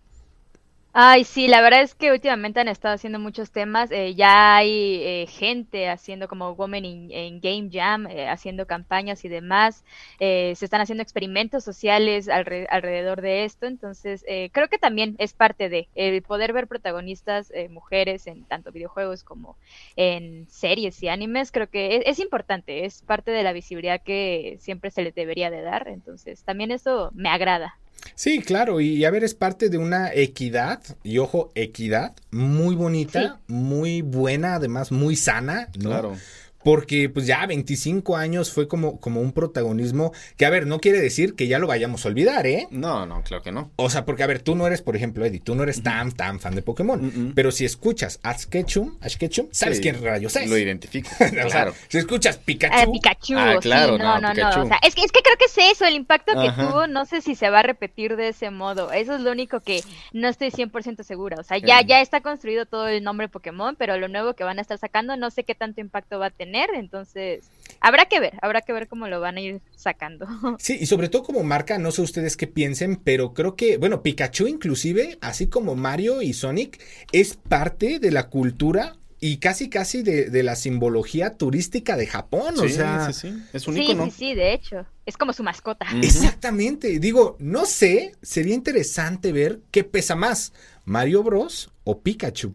[0.99, 3.91] Ay, sí, la verdad es que últimamente han estado haciendo muchos temas.
[3.91, 9.23] eh, ya hay eh, gente haciendo como Women in, in Game Jam, eh, haciendo campañas
[9.23, 9.83] y demás.
[10.19, 13.67] eh, se están haciendo experimentos sociales alre- alrededor de esto.
[13.67, 18.71] Entonces, eh, creo que también es parte de el poder ver protagonistas mujeres en tanto
[18.71, 19.57] videojuegos como
[19.95, 21.51] en series y animes.
[21.51, 25.51] Creo que es, es importante, es parte de la visibilidad que siempre se les debería
[25.51, 25.87] de dar.
[25.89, 27.75] Entonces, también eso me agrada.
[28.15, 33.39] Sí, claro, y a ver, es parte de una equidad, y ojo, equidad muy bonita,
[33.47, 35.89] muy buena, además muy sana, ¿no?
[35.89, 36.17] Claro.
[36.67, 40.99] Porque pues ya 25 años fue como, como un protagonismo que, a ver, no quiere
[40.99, 42.67] decir que ya lo vayamos a olvidar, ¿eh?
[42.71, 43.71] No, no, claro que no.
[43.77, 46.11] O sea, porque, a ver, tú no eres, por ejemplo, Eddie, tú no eres tan,
[46.11, 47.31] tan fan de Pokémon.
[47.33, 50.49] Pero si escuchas Ash Ketchum, Ash Ketchum, ¿sabes Sí, quién rayos es?
[50.49, 51.09] Lo identifico.
[51.21, 51.73] O sea, claro.
[51.87, 54.63] Si escuchas Eh, Pikachu, Pikachu, Ah, sí, claro, no, no, no.
[54.63, 56.67] O sea, es que, es que creo que es eso, el impacto que Ajá.
[56.67, 58.91] tuvo, no sé si se va a repetir de ese modo.
[58.91, 61.37] Eso es lo único que no estoy 100% segura.
[61.39, 61.85] O sea, ya, Eh.
[61.87, 65.15] ya está construido todo el nombre Pokémon, pero lo nuevo que van a estar sacando,
[65.15, 66.56] no sé qué tanto impacto va a tener.
[66.75, 70.27] Entonces, habrá que ver, habrá que ver cómo lo van a ir sacando.
[70.59, 74.01] Sí, y sobre todo como marca, no sé ustedes qué piensen, pero creo que, bueno,
[74.01, 80.03] Pikachu inclusive, así como Mario y Sonic, es parte de la cultura y casi casi
[80.03, 83.11] de, de la simbología turística de Japón, o Sí, sea...
[83.11, 83.43] sí, sí.
[83.53, 84.05] Es un sí, icono.
[84.05, 84.85] sí, sí, de hecho.
[85.05, 85.85] Es como su mascota.
[85.89, 86.03] Mm.
[86.03, 90.53] Exactamente, digo, no sé, sería interesante ver qué pesa más,
[90.85, 92.53] Mario Bros o Pikachu,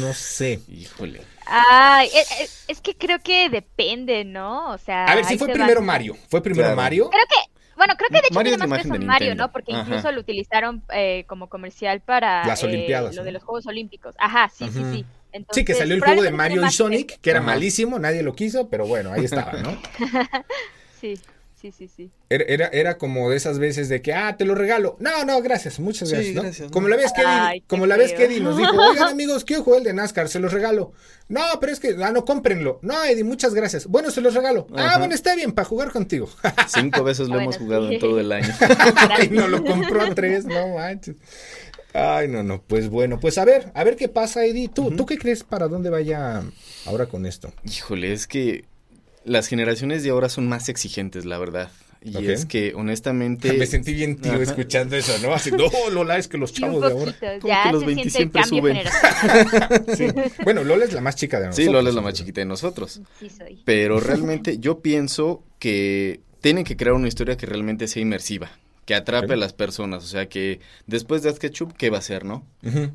[0.00, 0.60] no sé.
[0.68, 1.22] Híjole.
[1.46, 4.70] Ay, es, es- es que creo que depende, ¿no?
[4.70, 6.76] O sea, A ver, si ahí fue primero van- Mario, fue primero Claro.
[6.76, 7.10] Mario.
[7.10, 7.36] Creo que,
[7.76, 9.34] bueno, creo que de hecho Mario tiene más peso de Mario.
[9.34, 9.50] ¿no?
[9.52, 9.80] Porque Ajá.
[9.82, 13.24] incluso lo utilizaron eh, como comercial para Las eh, Olimpiadas, lo ¿no?
[13.24, 14.14] de los Juegos Olímpicos.
[14.18, 14.72] Ajá, sí, Ujú.
[14.72, 15.06] sí, sí.
[15.52, 18.68] Sí, que salió el juego de Mario y Sonic, que era malísimo, nadie lo quiso,
[18.68, 19.80] pero bueno, ahí estaba, ¿no?
[21.00, 21.18] Sí,
[21.58, 22.10] sí, sí, sí.
[22.28, 24.96] Era, era, era como de esas veces de que, ah, te lo regalo.
[25.00, 26.34] No, no, gracias, muchas Sí, gracias.
[26.34, 26.42] ¿no?
[26.42, 26.94] gracias, Como no.
[26.94, 29.78] la vez que Eddie, como la vez que Eddie nos dijo, oigan amigos, quiero jugar
[29.78, 30.92] el de NASCAR, se los regalo.
[31.28, 32.80] No, pero es que, ah, no, cómprenlo.
[32.82, 33.86] No, Eddie, muchas gracias.
[33.86, 34.66] Bueno, se los regalo.
[34.76, 36.28] Ah, bueno, está bien, para jugar contigo.
[36.68, 37.94] Cinco veces lo Bueno, hemos jugado sí.
[37.94, 38.54] en todo el año.
[39.08, 41.16] Ay, no lo compró a tres, no manches.
[41.92, 44.68] Ay, no, no, pues bueno, pues a ver, a ver qué pasa, Eddie.
[44.68, 46.42] ¿Tú, ¿tú qué crees para dónde vaya
[46.86, 47.52] ahora con esto?
[47.64, 48.64] Híjole, es que
[49.24, 51.70] las generaciones de ahora son más exigentes, la verdad.
[52.02, 53.52] Y es que honestamente...
[53.58, 54.42] Me sentí bien tío Ajá.
[54.42, 55.34] escuchando eso, ¿no?
[55.34, 57.14] Así, no, Lola, es que los chavos de ahora.
[57.44, 59.96] Ya que los se 20 siente el siempre suben.
[59.96, 60.06] Sí.
[60.44, 61.66] Bueno, Lola es la más chica de nosotros.
[61.66, 63.02] Sí, Lola es la más chiquita de nosotros.
[63.18, 63.60] Sí, soy.
[63.64, 68.50] Pero realmente yo pienso que tienen que crear una historia que realmente sea inmersiva,
[68.90, 72.02] que atrape a las personas, o sea que después de Ash Ketchum, ¿qué va a
[72.02, 72.44] ser, no?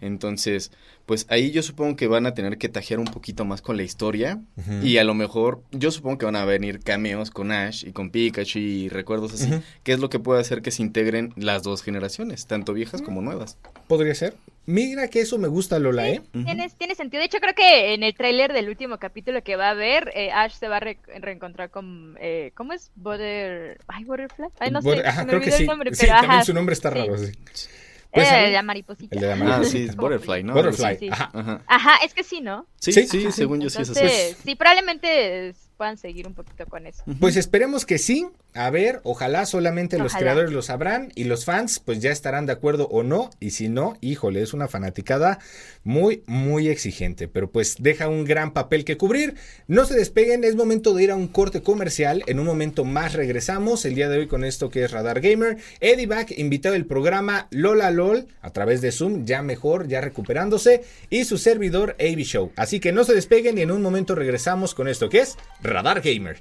[0.02, 0.74] Entonces,
[1.06, 3.84] pues ahí yo supongo que van a tener que tajear un poquito más con la
[3.84, 4.40] historia
[4.82, 8.10] y a lo mejor yo supongo que van a venir cameos con Ash y con
[8.10, 9.62] Pikachu y recuerdos así, Ujú.
[9.84, 13.22] que es lo que puede hacer que se integren las dos generaciones, tanto viejas como
[13.22, 13.58] nuevas.
[13.88, 14.36] Podría ser.
[14.68, 16.24] Mira que eso me gusta, Lola, ¿eh?
[16.32, 17.20] Tiene, tiene sentido.
[17.20, 20.32] De hecho, creo que en el tráiler del último capítulo que va a haber, eh,
[20.32, 22.18] Ash se va a re- reencontrar con...
[22.20, 22.90] Eh, ¿Cómo es?
[22.96, 23.78] Butter...
[23.88, 24.48] Ay, Butterfly.
[24.60, 24.88] Ay, no sé.
[24.90, 25.68] Butter- Ajá, me creo que olvidó el sí.
[25.68, 26.98] nombre, sí, pero también ajá, su nombre está sí.
[26.98, 27.32] raro, sí.
[28.16, 29.16] Pues, a ver, la mariposita.
[29.16, 29.78] el de la Ah, mariposita.
[29.78, 30.54] sí, es Butterfly, ¿no?
[30.54, 30.94] Butterfly.
[30.96, 31.10] Sí, sí.
[31.12, 31.30] Ajá.
[31.34, 31.62] Ajá.
[31.68, 32.66] Ajá, es que sí, ¿no?
[32.80, 34.00] Sí, Sí, sí, según yo sí es así.
[34.00, 37.04] Entonces, sí, probablemente puedan seguir un poquito con eso.
[37.20, 38.28] Pues esperemos que sí.
[38.54, 42.54] A ver, ojalá solamente los creadores lo sabrán y los fans pues ya estarán de
[42.54, 43.30] acuerdo o no.
[43.42, 45.40] Y si no, híjole, es una fanaticada
[45.84, 47.28] muy, muy exigente.
[47.28, 49.36] Pero pues deja un gran papel que cubrir.
[49.68, 52.24] No se despeguen, es momento de ir a un corte comercial.
[52.28, 55.58] En un momento más regresamos el día de hoy con esto que es Radar Gamer.
[55.82, 60.86] Eddie Back, invitado del programa Lola LOL a través de Zoom, ya mejor, ya recuperándose.
[61.10, 62.54] Y su servidor AB Show.
[62.56, 66.00] Así que no se despeguen y en un momento regresamos con esto que es Radar
[66.00, 66.38] Gamer.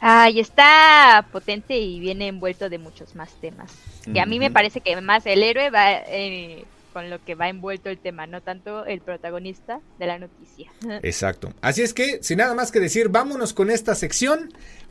[0.00, 3.72] Ay, está potente y viene envuelto de muchos más temas.
[4.12, 7.48] Que a mí me parece que más el héroe va eh, con lo que va
[7.48, 10.70] envuelto el tema, no tanto el protagonista de la noticia.
[11.02, 11.52] Exacto.
[11.60, 14.50] Así es que, sin nada más que decir, vámonos con esta sección.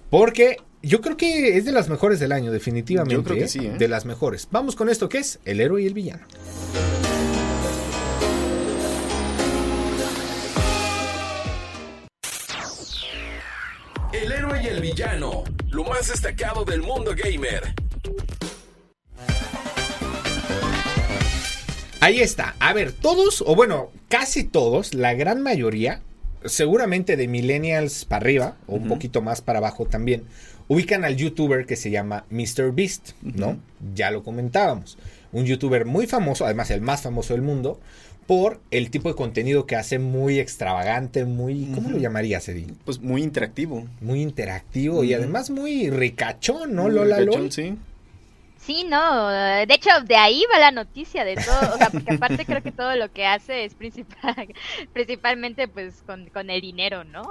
[0.10, 3.16] Porque yo creo que es de las mejores del año, definitivamente.
[3.16, 3.48] Yo creo que ¿eh?
[3.48, 3.76] sí, ¿eh?
[3.78, 4.48] De las mejores.
[4.52, 6.26] Vamos con esto que es el héroe y el villano.
[14.22, 15.44] El héroe y el villano.
[15.72, 17.74] Lo más destacado del mundo gamer.
[22.00, 22.56] Ahí está.
[22.60, 26.00] A ver, todos, o bueno, casi todos, la gran mayoría,
[26.46, 30.24] seguramente de millennials para arriba, o un poquito más para abajo también,
[30.70, 33.50] ubican al youtuber que se llama MrBeast, ¿no?
[33.50, 33.60] Ujú.
[33.96, 34.98] Ya lo comentábamos.
[35.34, 37.82] Un youtuber muy famoso, además el más famoso del mundo,
[38.28, 42.68] por el tipo de contenido que hace muy extravagante, muy, ¿cómo lo llamarías, Eddie?
[42.84, 43.86] Pues muy interactivo.
[44.02, 47.52] Muy interactivo y además muy ricachón, ¿no, Muy Lola ricachón, LOL?
[47.52, 47.76] Sí.
[48.66, 52.46] Sí, no, de hecho de ahí va la noticia de todo, o sea, porque aparte
[52.46, 54.48] creo que todo lo que hace es principal,
[54.94, 57.24] principalmente pues con, con el dinero, ¿no?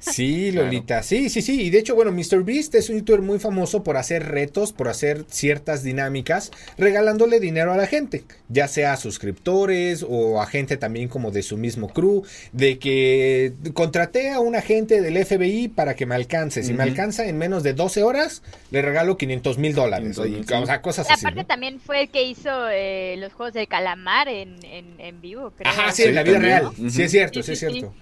[0.00, 0.66] Sí, Claro.
[0.66, 1.62] Lolita, sí, sí, sí.
[1.62, 5.24] Y de hecho, bueno, MrBeast es un youtuber muy famoso por hacer retos, por hacer
[5.28, 11.08] ciertas dinámicas, regalándole dinero a la gente, ya sea a suscriptores o a gente también
[11.08, 16.06] como de su mismo crew, de que contraté a un agente del FBI para que
[16.06, 16.62] me alcance.
[16.62, 20.16] Si me alcanza en menos de 12 horas, le regalo 500 mil dólares.
[20.16, 21.20] 500,000, O sea, cosas Y así.
[21.24, 21.46] aparte ¿no?
[21.46, 25.72] también fue el que hizo eh, los juegos del calamar en, en, en vivo, creo.
[25.72, 26.60] Ajá, sí, Sí, en la vida también.
[26.60, 26.90] real.
[26.90, 27.94] Sí, es cierto, sí, Sí, es cierto.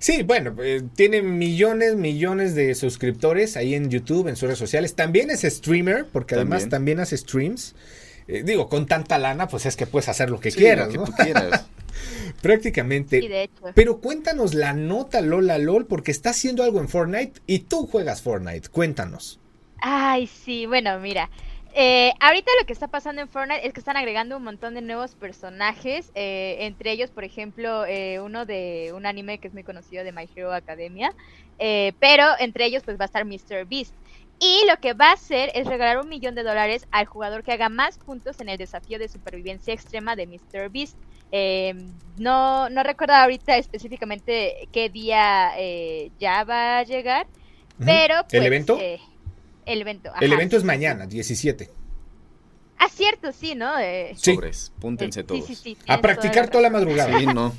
[0.00, 4.94] Sí, bueno, eh, tiene millones, millones de suscriptores ahí en YouTube, en sus redes sociales.
[4.94, 6.70] También es streamer, porque además También.
[6.70, 7.74] también hace streams.
[8.28, 10.92] Eh, digo, con tanta lana, pues es que puedes hacer lo que Sí, quieras, lo
[10.92, 11.04] que ¿no?
[11.04, 11.66] tú quieras.
[12.42, 13.20] Prácticamente.
[13.20, 13.64] Sí, de hecho.
[13.74, 18.22] Pero cuéntanos la nota Lola LOL, porque está haciendo algo en Fortnite y tú juegas
[18.22, 18.68] Fortnite.
[18.68, 19.40] Cuéntanos.
[19.80, 21.30] Ay, sí, bueno, mira.
[21.78, 24.82] Eh, ahorita lo que está pasando en Fortnite es que están agregando un montón de
[24.82, 29.62] nuevos personajes, eh, entre ellos, por ejemplo, eh, uno de un anime que es muy
[29.62, 31.14] conocido de My Hero Academia,
[32.00, 33.64] pero entre ellos pues va a estar Mr.
[33.66, 33.94] Beast.
[34.40, 37.52] Y lo que va a hacer es regalar un millón de dólares al jugador que
[37.52, 40.70] haga más puntos en el desafío de supervivencia extrema de Mr.
[40.70, 40.96] Beast.
[41.32, 41.74] Eh,
[42.16, 47.26] no, no recuerdo ahorita específicamente qué día eh, ya va a llegar,
[47.84, 48.78] pero ¿El pues, evento?
[48.80, 49.00] eh,
[49.68, 50.12] el evento.
[50.20, 50.78] El evento es sí, sí, sí.
[50.78, 51.70] mañana, 17.
[52.78, 53.78] Ah, cierto, sí, ¿no?
[53.78, 54.34] Eh, Sí.
[54.34, 55.46] Sobres, púntense eh, todos.
[55.46, 57.18] Sí, sí, sí, A practicar la toda la madrugada.
[57.18, 57.52] Sí, no.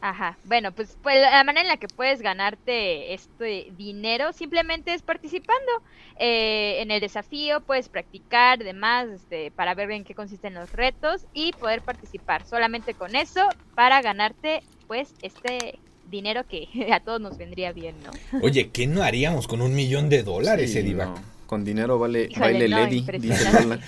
[0.00, 5.02] Ajá, bueno, pues, pues la manera en la que puedes ganarte este dinero simplemente es
[5.02, 5.72] participando
[6.16, 11.26] eh, en el desafío, puedes practicar demás este, para ver en qué consisten los retos
[11.32, 17.36] y poder participar solamente con eso para ganarte pues este dinero que a todos nos
[17.38, 18.40] vendría bien, ¿no?
[18.40, 21.14] Oye, ¿qué no haríamos con un millón de dólares, Sí, Eddie no.
[21.46, 23.44] Con dinero vale, Híjole, baile no, Lady, dice.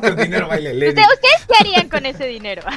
[0.00, 0.88] Con dinero baile Lady.
[0.88, 2.62] ¿Ustedes, ¿Ustedes qué harían con ese dinero?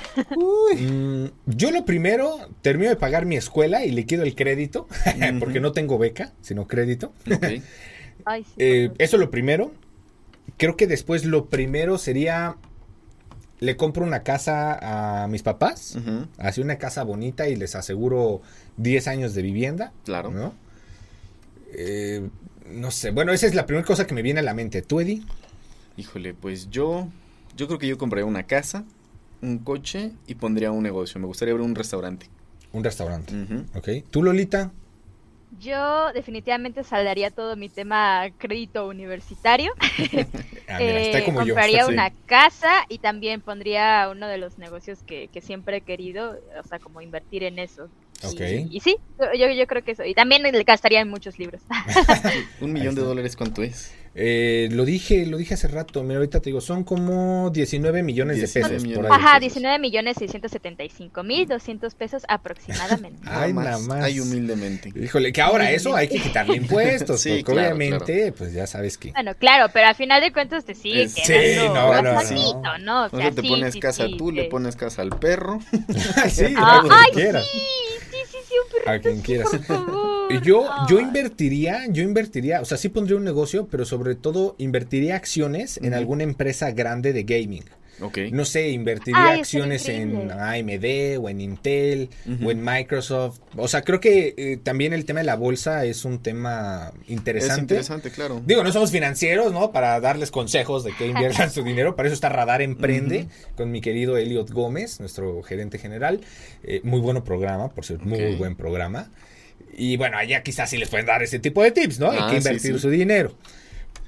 [0.78, 4.88] Mm, yo lo primero, termino de pagar mi escuela y liquido el crédito,
[5.40, 7.14] porque no tengo beca, sino crédito.
[7.34, 7.46] Ok.
[8.26, 9.72] Ay, sí, Eh, eso lo primero.
[10.58, 12.58] Creo que después lo primero sería,
[13.62, 18.42] le compro una casa a mis papás, Ujú, así una casa bonita y les aseguro
[18.78, 19.94] 10 años de vivienda.
[20.04, 20.32] Claro.
[20.32, 20.54] ¿no?
[21.74, 22.28] Eh,
[22.72, 24.82] no sé, bueno, esa es la primera cosa que me viene a la mente.
[24.82, 25.22] ¿Tú, Eddie?
[25.96, 27.08] Híjole, pues yo,
[27.56, 28.84] yo creo que yo compraría una casa,
[29.42, 31.22] un coche y pondría un negocio.
[31.22, 32.26] Me gustaría abrir un restaurante.
[32.74, 33.34] Un restaurante.
[33.76, 33.90] ¿Ok?
[34.10, 34.72] ¿Tú, Lolita?
[35.60, 39.72] Yo definitivamente saldaría todo mi tema crédito universitario.
[40.72, 41.34] Ah, mira, está Eh, yo.
[41.34, 41.92] compraría sí.
[41.92, 46.68] una casa y también pondría uno de los negocios que, que siempre he querido, o
[46.68, 47.90] sea, como invertir en eso.
[48.24, 48.68] Y-.
[48.78, 48.98] Y, sí,
[49.38, 50.06] yo, yo creo que eso.
[50.06, 51.62] Y también le gastaría en muchos libros.
[52.62, 53.94] Un millón de dólares, ¿cuánto es?
[54.14, 58.36] Eh, lo dije, lo dije hace rato, mira, ahorita te digo, son como 19 millones
[58.36, 58.84] de 19 pesos.
[58.84, 59.10] millones.
[59.10, 59.24] por ahí.
[59.26, 63.22] Ajá, 19 millones 675 mil 200 pesos aproximadamente.
[63.26, 64.04] Ay, nada más.
[64.04, 64.92] Ay, humildemente.
[65.02, 68.98] Híjole, que ahora eso hay que quitarle impuestos, Sí, porque claro, obviamente, pues ya sabes
[68.98, 69.12] que...
[69.12, 72.62] Bueno, claro, pero al final de cuentas te sigue Es- quedando Sí, no, no, bastantito,
[72.62, 72.78] no.
[72.80, 73.06] ¿no?
[73.06, 75.60] O sea, Entonces te sí, pones sí, casa sí, tú, le pones casa al perro.
[76.30, 77.46] sí, Ah, ay, quieras.
[77.50, 77.60] sí,
[78.12, 79.50] sí, sí, sí, un perrito, A quien sí, quieras.
[79.52, 80.11] por favor.
[80.40, 85.16] Yo, yo invertiría, yo invertiría, o sea, sí pondría un negocio, pero sobre todo invertiría
[85.16, 87.64] acciones en alguna empresa grande de gaming.
[88.02, 88.18] Ok.
[88.32, 90.32] No sé, invertiría Ay, acciones en.
[90.32, 92.10] AMD o en Intel
[92.44, 93.40] o en Microsoft.
[93.56, 97.12] O sea, creo que eh, también el tema de la bolsa es un tema Es
[97.12, 97.62] interesante.
[97.62, 98.42] interesante, claro.
[98.46, 99.72] Digo, no somos financieros, ¿no?
[99.72, 101.96] Para darles consejos de que inviertan su dinero.
[101.96, 106.22] Para eso está Radar Emprende con mi querido Elliot Gómez, nuestro gerente general.
[106.64, 109.12] Eh, muy bueno programa, por cierto, muy buen programa.
[109.78, 112.12] Y bueno, allá quizás sí les pueden dar ese tipo de tips, ¿no?
[112.12, 112.80] Hay Ah, que sí, invertir sí.
[112.80, 113.36] su dinero.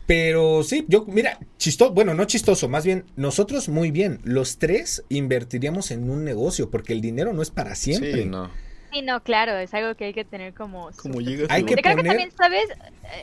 [0.06, 5.04] Pero sí, yo, mira, chistoso, bueno, no chistoso, más bien, nosotros muy bien, los tres
[5.08, 8.24] invertiríamos en un negocio, porque el dinero no es para siempre.
[8.24, 8.52] Sí, no.
[8.94, 10.90] Sí, no, claro, es algo que hay que tener como...
[10.98, 11.68] Como llegas Hay tú.
[11.68, 12.66] que Yo creo que también, ¿sabes?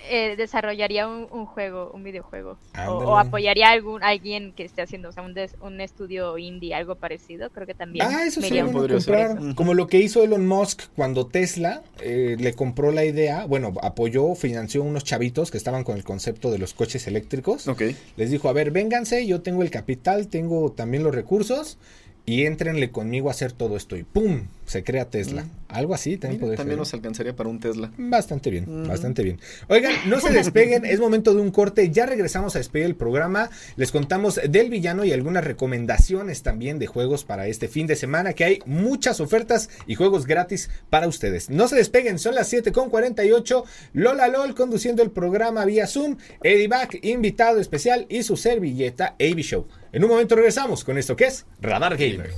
[0.09, 2.59] Eh, desarrollaría un, un juego, un videojuego.
[2.89, 6.75] O, apoyaría a algún, alguien que esté haciendo, o sea, un, des- un estudio indie,
[6.75, 7.51] algo parecido.
[7.51, 8.05] Creo que también.
[8.09, 9.13] Ah, eso sí, podría eso.
[9.35, 9.55] Ujú.
[9.55, 14.35] Como lo que hizo Elon Musk cuando Tesla eh, le compró la idea, bueno, apoyó,
[14.35, 17.69] financió unos chavitos que estaban con el concepto de los coches eléctricos.
[17.69, 17.83] Ok.
[18.17, 21.79] Les dijo, a ver, vénganse, yo tengo el capital, tengo también los recursos
[22.27, 23.97] y éntrenle conmigo a hacer todo esto.
[23.97, 24.49] Y ¡pum!
[24.67, 25.45] Se crea Tesla.
[25.45, 25.60] Mm.
[25.73, 26.79] Algo así también Mira, también ser.
[26.79, 27.93] nos alcanzaría para un Tesla.
[27.97, 29.41] Bastante bien, bastante bien.
[29.69, 33.51] Oigan, no se despeguen, es momento de un corte, ya regresamos a despedir el programa,
[33.77, 38.33] les contamos del villano y algunas recomendaciones también de juegos para este fin de semana,
[38.33, 41.51] que hay muchas ofertas y juegos gratis para ustedes.
[41.51, 46.17] No se despeguen, son las 7 con 48, Lola LOL conduciendo el programa vía Zoom,
[46.43, 49.67] Eddie Back, invitado especial y su servilleta AB Show.
[49.93, 52.31] En un momento regresamos con esto que es Radar Gamer.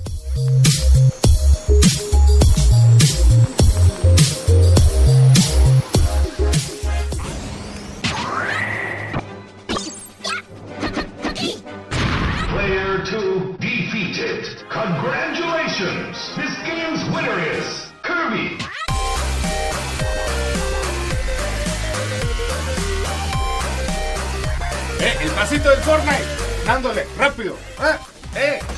[25.70, 26.24] Del Fortnite.
[26.66, 27.56] Dándole, rápido.
[27.80, 28.11] Eh,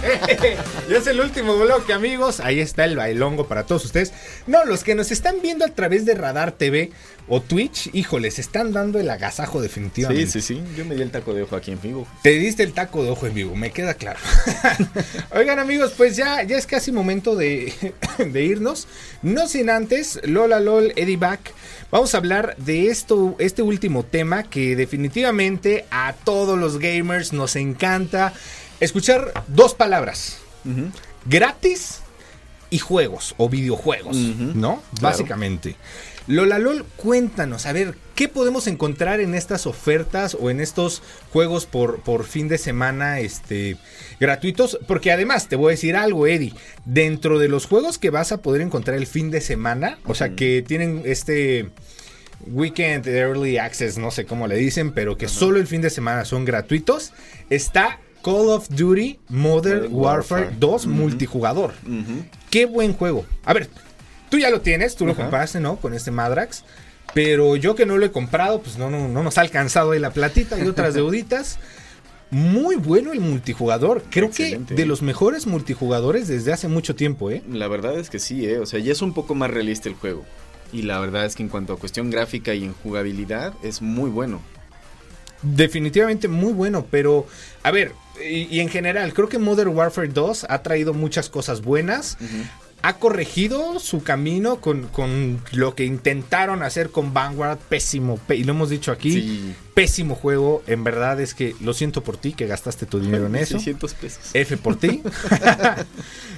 [0.88, 2.40] Ya es el último bloque, amigos.
[2.40, 4.12] Ahí está el bailongo para todos ustedes.
[4.46, 6.90] No, los que nos están viendo a través de Radar TV
[7.26, 10.26] o Twitch, híjole, se están dando el agasajo definitivamente.
[10.26, 10.62] Sí, sí, sí.
[10.76, 12.07] Yo me di el taco de ojo aquí en vivo.
[12.22, 14.18] Te diste el taco de ojo en vivo, me queda claro.
[15.34, 17.72] Oigan amigos, pues ya, ya es casi momento de,
[18.18, 18.86] de irnos.
[19.22, 21.52] No sin antes, Lola LOL, Eddie Back,
[21.90, 27.57] vamos a hablar de esto, este último tema que definitivamente a todos los gamers nos
[27.57, 28.34] encanta
[28.81, 30.39] escuchar dos palabras.
[31.27, 32.01] Gratis
[32.70, 34.55] y juegos o videojuegos, ¿no?
[34.55, 34.83] claro.
[35.01, 35.77] Básicamente.
[36.27, 41.66] Lola LOL, cuéntanos, a ver, ¿qué podemos encontrar en estas ofertas o en estos juegos
[41.66, 43.77] por, por fin de semana este,
[44.20, 44.79] gratuitos?
[44.87, 46.55] Porque además, te voy a decir algo, Eddie,
[46.87, 50.31] dentro de los juegos que vas a poder encontrar el fin de semana, o sea,
[50.31, 51.68] que tienen este
[52.47, 56.25] Weekend Early Access, no sé cómo le dicen, pero que solo el fin de semana
[56.25, 57.12] son gratuitos,
[57.51, 60.57] está Call of Duty Modern Warfare, Warfare.
[60.59, 60.95] 2 Ujú.
[60.95, 61.75] multijugador.
[62.51, 63.27] Qué buen juego.
[63.45, 63.68] A ver,
[64.31, 65.77] tú ya lo tienes, tú lo compraste, ¿no?
[65.77, 66.64] Con este Madrax.
[67.12, 70.01] Pero yo que no lo he comprado, pues no, no, no nos ha alcanzado ahí
[70.01, 71.59] la platita y otras deuditas.
[72.31, 74.03] Muy bueno el multijugador.
[74.11, 74.75] Creo Excelente.
[74.75, 77.43] que de los mejores multijugadores desde hace mucho tiempo, ¿eh?
[77.49, 78.59] La verdad es que sí, ¿eh?
[78.59, 80.25] O sea, ya es un poco más realista el juego.
[80.72, 84.11] Y la verdad es que en cuanto a cuestión gráfica y en jugabilidad, es muy
[84.11, 84.41] bueno.
[85.45, 87.26] Definitivamente muy bueno, pero
[87.62, 87.92] a ver,
[88.22, 92.16] y, y en general, creo que Modern Warfare 2 ha traído muchas cosas buenas.
[92.82, 97.59] Ha corregido su camino con, con lo que intentaron hacer con Vanguard.
[97.59, 99.12] Pésimo, y lo hemos dicho aquí.
[99.12, 99.55] Sí.
[99.72, 100.62] Pésimo juego.
[100.66, 103.55] En verdad es que lo siento por ti que gastaste tu dinero en eso.
[103.55, 104.20] 600 pesos.
[104.34, 105.03] F por ti.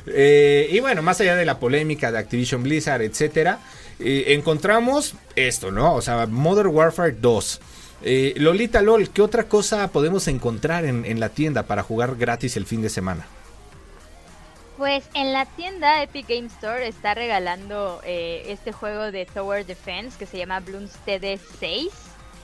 [0.09, 3.59] Eh, y bueno, más allá de la polémica de Activision Blizzard, etcétera,
[3.99, 5.95] eh, encontramos esto, ¿no?
[5.95, 7.61] O sea, Modern Warfare 2.
[8.03, 12.57] Eh, Lolita LOL, ¿qué otra cosa podemos encontrar en, en la tienda para jugar gratis
[12.57, 13.27] el fin de semana?
[14.77, 20.19] Pues en la tienda Epic Game Store está regalando eh, este juego de Tower Defense
[20.19, 21.89] que se llama Bloons TD6.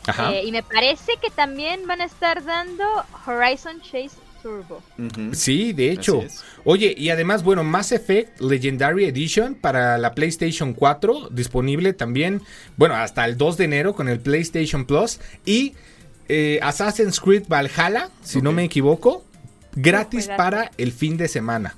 [0.07, 0.33] Ajá.
[0.33, 2.85] Eh, y me parece que también van a estar dando
[3.27, 4.83] Horizon Chase Turbo.
[5.33, 6.25] Sí, de hecho.
[6.65, 12.43] Oye, y además, bueno, Mass Effect Legendary Edition para la PlayStation 4, disponible también,
[12.77, 15.21] bueno, hasta el 2 de enero con el PlayStation Plus.
[15.45, 15.75] Y
[16.29, 19.25] eh, Assassin's Creed Valhalla, si no me equivoco,
[19.75, 21.77] gratis para el fin de semana.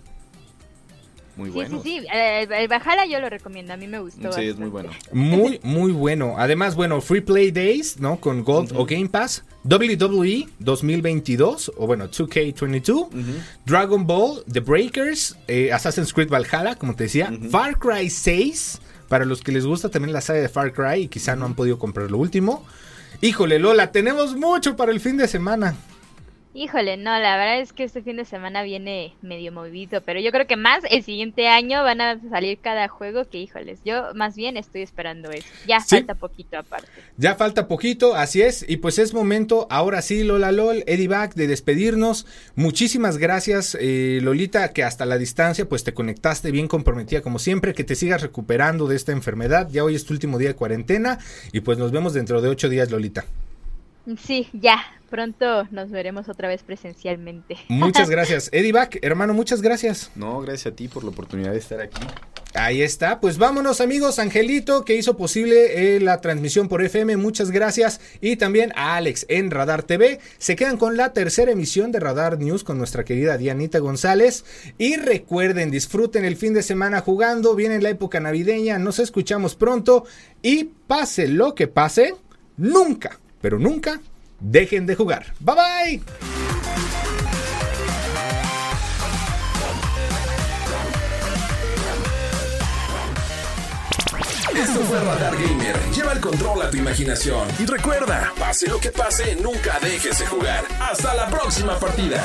[1.37, 1.81] Muy Sí, bueno.
[1.83, 2.07] sí, sí.
[2.13, 3.73] El, el Valhalla yo lo recomiendo.
[3.73, 4.33] A mí me gustó.
[4.33, 4.61] Sí, es bastante.
[4.61, 4.91] muy bueno.
[5.13, 6.35] Muy, muy bueno.
[6.39, 8.21] Además, bueno, Free Play Days, ¿no?
[8.21, 9.45] Con Gold o Game Pass.
[9.65, 13.09] WWE 2022, o bueno, 2K22.
[13.65, 17.33] Dragon Ball, The Breakers, eh, Assassin's Creed Valhalla, como te decía.
[17.51, 21.09] Far Cry 6, para los que les gusta también la saga de Far Cry y
[21.09, 22.65] quizá no han podido comprar lo último.
[23.23, 25.75] Híjole, Lola, tenemos mucho para el fin de semana.
[26.57, 30.31] Híjole, no, la verdad es que este fin de semana viene medio movido, pero yo
[30.31, 34.37] creo que más el siguiente año van a salir cada juego que, híjoles, yo más
[34.37, 35.49] bien estoy esperando eso.
[35.67, 35.97] Ya Sí.
[35.97, 36.87] falta poquito aparte.
[37.17, 41.35] Ya falta poquito, así es, y pues es momento, ahora sí, Lola LOL, Eddie Back,
[41.35, 42.25] de despedirnos.
[42.55, 47.75] Muchísimas gracias, eh, Lolita, que hasta la distancia pues te conectaste bien comprometida como siempre,
[47.75, 49.69] que te sigas recuperando de esta enfermedad.
[49.73, 51.19] Ya hoy es tu último día de cuarentena
[51.51, 53.25] y pues nos vemos dentro de ocho días, Lolita.
[54.19, 54.85] Sí, ya,
[55.15, 57.57] pronto nos veremos otra vez presencialmente.
[57.69, 58.49] Muchas gracias.
[58.51, 60.11] Eddie Back, hermano, muchas gracias.
[60.17, 62.03] No, gracias a ti por la oportunidad de estar aquí.
[62.53, 67.53] Ahí está, pues vámonos amigos, Angelito que hizo posible eh, la transmisión por FM, muchas
[67.53, 70.19] gracias y también a Alex en Radar TV.
[70.39, 74.45] Se quedan con la tercera emisión de Radar News con nuestra querida Dianita González
[74.79, 80.07] y recuerden, disfruten el fin de semana jugando, viene la época navideña, nos escuchamos pronto
[80.43, 82.17] y pase lo que pase,
[82.57, 84.01] nunca, pero nunca
[84.41, 85.35] dejen de jugar.
[85.41, 86.03] Bye bye.
[94.55, 95.77] Esto fue Radar Gamer.
[95.95, 97.49] Lleva el control a tu imaginación.
[97.59, 100.65] Y recuerda, pase lo que pase, nunca dejes de jugar.
[100.81, 102.23] Hasta la próxima partida.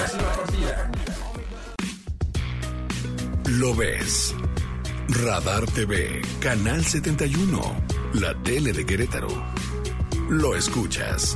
[3.48, 4.36] Lo ves.
[5.10, 7.60] Radar TV, Canal 71,
[8.14, 9.30] la tele de Querétaro.
[10.30, 11.36] Lo escuchas.